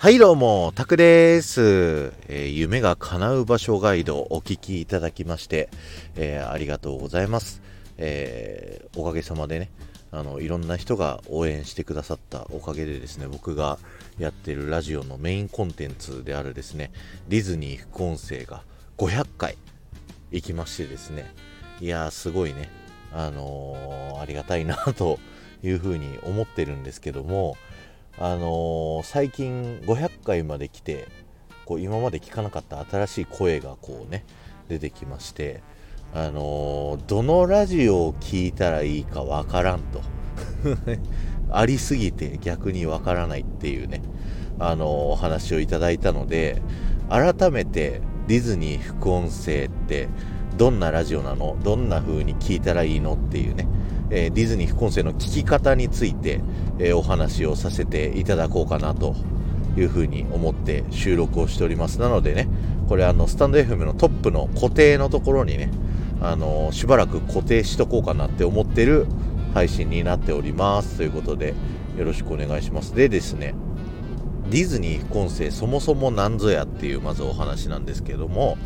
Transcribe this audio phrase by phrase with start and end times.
[0.00, 5.70] はいどうも、タクです、えー、夢が叶う場所ガイドお聞きいただきまして、
[6.14, 7.60] えー、ありがとうございます。
[7.96, 9.70] えー、おかげさまでね、
[10.12, 13.80] あの、いろんな人が応援してくださったおかげでですね、僕が
[14.20, 16.92] やってるラジオのメインコンテンツであるですね、
[17.26, 18.62] ディズニー副音声が
[18.98, 19.58] 500回
[20.30, 21.34] 行きましてですね、
[21.80, 22.70] いやーすごいね、
[23.12, 25.18] あの、ありがたいなと
[25.64, 27.56] いうふうに思ってるんですけども、
[28.20, 31.06] あのー、最近500回まで来て
[31.64, 34.24] こう今まで聞かなかった新しい声がこうね
[34.68, 35.62] 出てきまして
[36.12, 40.00] あのー、どのラジオを聞いたらいいかわからんと。
[41.50, 44.02] ありすぎて逆にわからないっていうね
[44.58, 46.60] あのー、お話をいただいたので
[47.08, 50.08] 改めてディズニー副音声って
[50.56, 51.56] どんなラジオなの？
[51.62, 53.14] どんな風に聞いたらいいの？
[53.14, 53.68] っていうね
[54.10, 56.40] えー、ディズニー副音声の聞き方について、
[56.78, 59.16] え、お話をさせていただこうかなと
[59.76, 62.00] いうふうに思って収録をしております。
[62.00, 62.48] なのでね、
[62.88, 65.70] これあの、スタンド FM のトップの固定のところにね、
[66.20, 69.06] あの、しばらく固定しとこうかなって思ってる
[69.54, 70.96] 配信になっております。
[70.96, 71.54] ということで、
[71.96, 72.94] よろしくお願いします。
[72.94, 73.54] でですね、
[74.50, 78.56] ディズニー副音声そもそも何ぞやっていうまずお話なんですけども、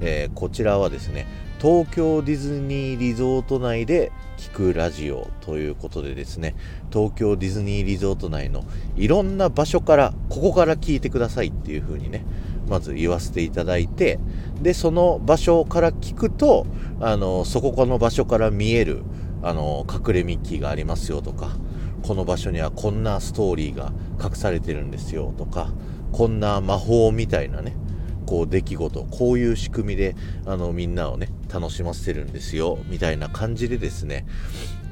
[0.00, 1.26] えー、こちらはですね、
[1.60, 6.54] 東京ディズニーリゾート内で聞くラジオということでですね、
[6.90, 8.64] 東京ディズニーリゾート内の
[8.96, 12.24] いろんな場所から、ここから聞いてくださいっていう風にね、
[12.68, 14.18] まず言わせていただいて、
[14.62, 16.66] で、その場所から聞くと、
[17.00, 19.02] あの、そここの場所から見える、
[19.42, 21.56] あの、隠れミッキーがありますよとか、
[22.02, 23.92] この場所にはこんなストーリーが
[24.22, 25.72] 隠されてるんですよとか、
[26.12, 27.76] こんな魔法みたいなね、
[28.30, 30.14] こう出来事こういう仕組みで
[30.46, 34.24] あのみんなをね楽しませるんですよみたいな感じでですね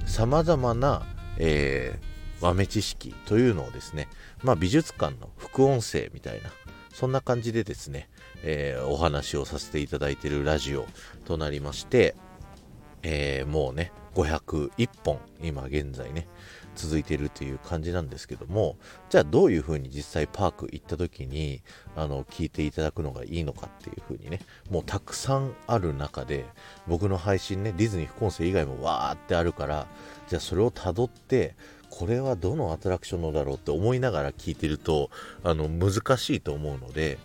[0.06, 4.08] さまざまな、えー、豆知識というのをですね、
[4.42, 6.50] まあ、美術館の副音声みたいな
[6.92, 8.08] そんな感じでですね、
[8.42, 10.84] えー、お話をさせていただいているラジオ
[11.24, 12.16] となりまして、
[13.04, 16.26] えー、もうね501本今現在ね
[16.78, 18.76] 続いているという感じなんですけども
[19.10, 21.60] じゃあどういうふうに実際パーク行った時に
[21.96, 24.40] あの聞いていただくのがいいのかっていうふうにね
[24.70, 26.46] もうたくさんある中で
[26.86, 29.86] 僕の配信ねディズニー副音声以外もわーってあるから
[30.28, 31.56] じゃあそれをたどって
[31.90, 35.10] これはどのアトラクションのだろうって思いながら聞いてると
[35.42, 37.18] あの難しいと思うので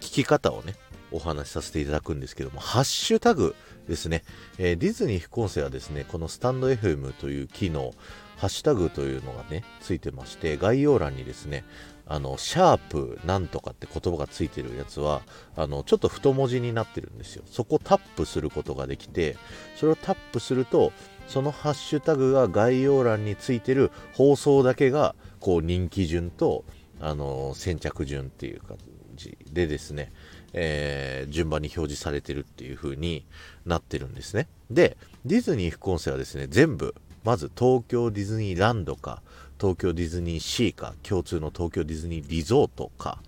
[0.00, 0.74] 聞き方をね
[1.12, 3.54] お話しさせていただくんですけども、ハッシュタグ
[3.88, 4.24] ですね、
[4.58, 7.92] えー、ディズニー副音声はですね、このスタンド FM という機能、
[8.36, 11.64] ハッシュタグというのがね、ついてまして、概要欄にですね、
[12.06, 15.22] あの、シャープなんとかって言葉がついてるやつは、
[15.56, 17.44] あの、ちょっと太文字になってるんですよ。
[17.46, 19.36] そこをタップすることができて、
[19.76, 20.92] それをタップすると、
[21.28, 26.64] そのハッシュタグが概要欄についてる放送だけが、こう、人気順と、
[27.00, 28.76] あの、先着順っていう感
[29.16, 30.12] じでですね、
[30.52, 33.24] えー、順番に表示されてるっていう風に
[33.64, 34.48] なってるんですね。
[34.70, 39.22] で、ディズニー副音声はですね、全部まず東京ディズニーランドか、
[39.60, 43.18] 東京ディズニーシーか、共通の東京ディズニーリゾートか、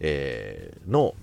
[0.00, 1.14] えー、の、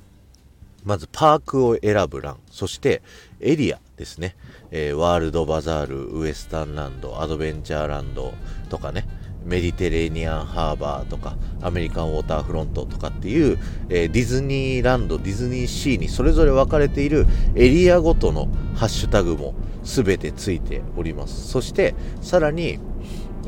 [0.83, 3.01] まずパークを選ぶ欄、そして
[3.39, 4.35] エリアですね、
[4.71, 8.33] えー、ワールドバザール、ウエスタンランド、アドベンチャーランド
[8.69, 9.05] とかね、
[9.46, 13.57] メディテレーニアンハーバーとか、アメリカンウォーターフロントとかっていう、
[13.90, 19.53] えー、ディズニーランド、ディズニーシーにそれぞれ分かれているエリアごとのハッシュタグも
[19.84, 21.47] 全てついております。
[21.47, 22.79] そして、さらに、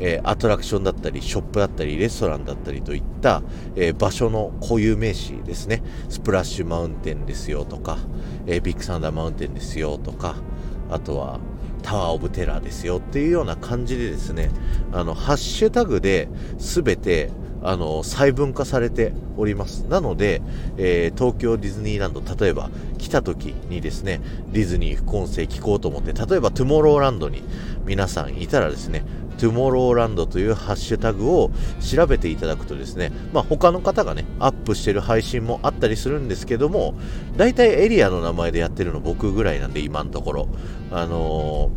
[0.00, 3.42] えー、アトラクションだったり、ショップだったり、レストランだったりといった、
[3.76, 5.82] えー、場所の固有名詞ですね。
[6.08, 7.98] スプラッシュマウンテンですよとか、
[8.46, 10.36] え、ビッグサンダーマウンテンですよとか、
[10.90, 11.38] あとは、
[11.84, 14.50] タワーオブテラーですよっていうような感じでですね、
[14.90, 16.28] あの、ハッシュタグで
[16.58, 17.30] 全て
[17.64, 20.42] あの細分化されておりますなので、
[20.76, 24.20] えー、東京ディズニーランド例えば来た時にですね
[24.52, 27.42] ディズニー副音声聞こうと思って例えばトゥモローランドに
[27.86, 29.02] 皆さんいたらですね
[29.38, 31.50] トゥモローランドというハッシュタグを
[31.80, 36.94] 調べていただくとですね、まあ、他の方がね、アップしてる配信もあったりするんですけども、
[37.36, 40.48] 大体エリアの名前でやってるの僕ぐらいなんで、今のところ。
[40.90, 41.70] あの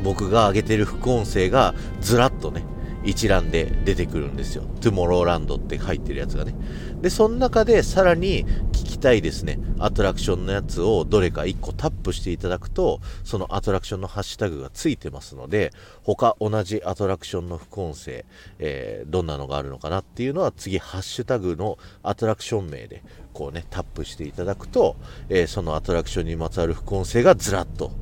[0.00, 2.64] ー、僕が上げてる副音声がずらっとね、
[3.04, 4.64] 一覧で出てくるんですよ。
[4.80, 6.54] トゥモローランドって入ってるやつがね。
[7.00, 15.72] で、その中でさらに聞きたいですね、アトラクションのやつをどれか1個タップしていただくと、そのアトラクションのハッシュタグがついてますので、
[16.02, 18.24] 他同じアトラクションの副音声、
[18.58, 23.02] えー、どんなのがあるのかなっていうのは次ハッシュタグのアトラクション名で
[23.32, 24.96] こうね、タップしていただくと、
[25.28, 27.92] えー、そのアトラクションにまつわる副音声がずらっと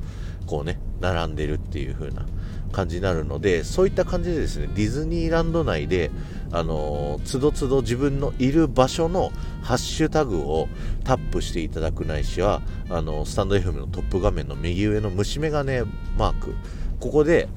[0.45, 2.25] こうね、並んでるっていう風な
[2.71, 6.11] 感じになるのでそういった感じでですねディズニーランド内で
[6.51, 9.31] あのつどつど自分のいる場所の
[9.61, 10.67] ハッシュタグを
[11.03, 16.55] タップしていただくないしはあのスタンド FM のトップ画面の右上の虫眼鏡マーク
[16.99, 17.47] ここで、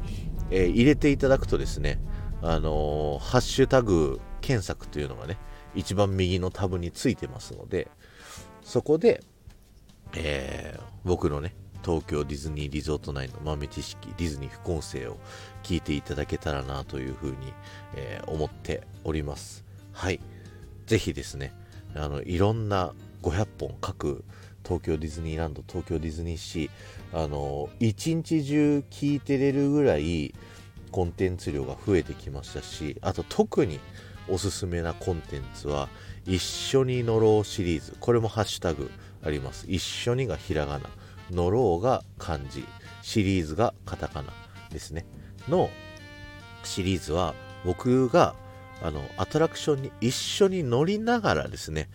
[0.50, 1.98] えー、入れていただくとですね
[2.42, 5.38] あのハッシュタグ検索というのがね
[5.74, 7.88] 一番右のタブについてますので
[8.62, 9.22] そこで、
[10.14, 15.18] えー、僕のね東京ディズニーリゾート内の豆知識ディズニー副音声を
[15.62, 17.52] 聞いていただけたらなというふうに、
[17.94, 19.64] えー、思っております。
[19.92, 20.20] はい。
[20.86, 21.52] ぜひですね
[21.94, 22.92] あのいろんな
[23.22, 24.24] 500本各
[24.64, 30.34] 東京ディズニーランド東京ディズニーシーあの一日中聞いてれるぐらい
[30.90, 33.80] コンテンツ量が増えてきましたしあと特に
[34.28, 35.88] おすすめなコンテンツは
[36.26, 37.94] 一緒に乗ろうシリーズ。
[38.00, 38.90] これもハッシュタグ
[39.22, 39.66] あります。
[39.68, 40.88] 一緒にがひらがな。
[41.30, 42.64] 乗ろうが漢字。
[43.02, 44.32] シリーズがカタカナ
[44.70, 45.04] ですね。
[45.48, 45.68] の
[46.62, 47.34] シリーズは
[47.64, 48.34] 僕が
[48.82, 51.90] あのアトラクションに一緒に乗りながらですね、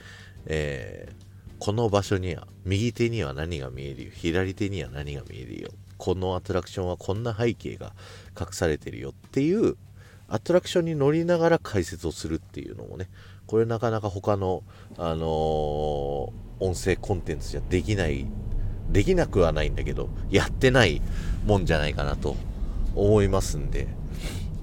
[0.45, 4.11] えー、この場所には右手には何が見えるよ。
[4.13, 5.69] 左手には何が見えるよ。
[5.97, 7.93] このアトラクションはこんな背景が
[8.39, 9.75] 隠されてるよっていう
[10.29, 13.09] アトラクションに乗りながら解説をするっていうのもね
[13.47, 14.63] これなかなか他の、
[14.97, 15.25] あのー、
[16.59, 18.27] 音声コンテンツじゃできない
[18.91, 21.01] できなくはないんだけど、やってない
[21.45, 22.36] もんじゃないかなと
[22.95, 23.88] 思いますんで、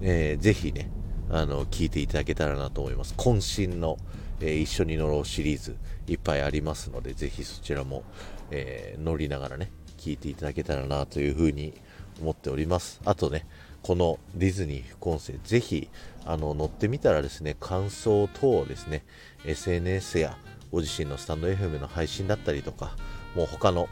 [0.02, 0.90] えー、ぜひね、
[1.31, 3.14] あの、聞いていただけたらなと思います。
[3.17, 3.99] 渾身の、
[4.40, 5.76] えー、一緒に乗ろうシリーズ
[6.06, 8.05] いっぱいありますので、ぜひそちらも、
[8.50, 11.75] えー、乗りながらね、聞いていただけたらなというふうに
[12.20, 13.00] 思っております。
[13.05, 13.46] あとね、
[13.82, 15.88] このディズニー副音声、ぜひ、
[16.25, 19.05] あの、乗ってみたらですね、感想等をですね、
[19.44, 20.37] SNS や
[20.72, 22.96] ご自身のスタンド FM の配信だったりとか、
[23.34, 23.88] もう他の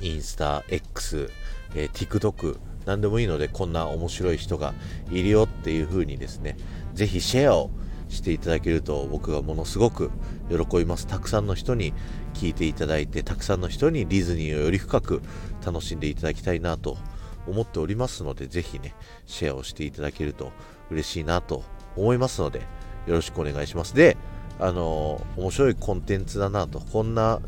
[0.00, 1.30] インスタ、X、
[1.74, 4.74] えー、TikTok、何でもいいので、こんな面白い人が
[5.10, 6.56] いるよっていう風にですね、
[6.94, 7.70] ぜひシェアを
[8.08, 10.10] していただけると僕はものすごく
[10.50, 11.06] 喜びます。
[11.06, 11.94] たくさんの人に
[12.34, 15.22] 聞いていただいて、たくさんの人にディズニーをより深く
[15.64, 16.98] 楽しんでいただきたいなと
[17.46, 18.94] 思っておりますので、ぜひね、
[19.26, 20.52] シェアをしていただけると
[20.90, 21.64] 嬉しいなと
[21.96, 22.60] 思いますので、
[23.06, 23.94] よろしくお願いします。
[23.94, 24.16] で、
[24.60, 27.40] あの面白いコンテンツだなと、こんな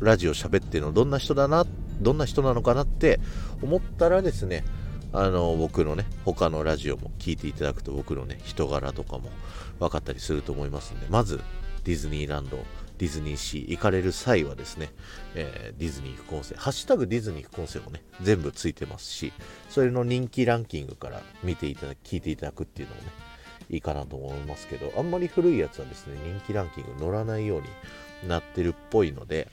[0.00, 1.64] ラジオ喋ってるのどんな人だな
[2.00, 3.20] どんな人なのかなって
[3.62, 4.64] 思ったらですね、
[5.12, 9.30] あの、僕のね、他のラジオも聞いていただくと僕のね、人柄とかも
[9.78, 11.40] 分かったりすると思いますんで、まず、
[11.84, 12.58] ディズニーランド、
[12.98, 14.90] ディズニーシー行かれる際はですね、
[15.34, 19.32] えー、ディズニー副音声、ハッシュタグディズニー副音声もね、全部ついてますし、
[19.70, 23.08] それの人気ランキングから見ていただき、聞いていただくっていうのもね、
[23.70, 29.48] いいかなと思いますけど、あんまり古いやつはですね、人気ランキング乗らないようになってるっぽいので、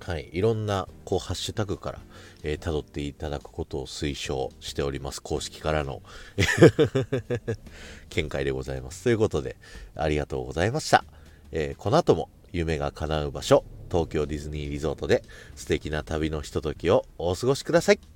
[0.00, 1.98] はい、いろんなこうハッシュタグから、
[2.42, 5.22] えー、辿っていただくことを推奨しております。
[5.22, 6.02] 公式からの
[8.10, 9.04] 見解でございます。
[9.04, 9.56] ということで、
[9.94, 11.04] ありがとうございました。
[11.52, 15.22] えー、この後も夢が叶う場所、東京ディズニーリゾートで
[15.54, 18.13] 素敵な旅のひとときをお過ごしください。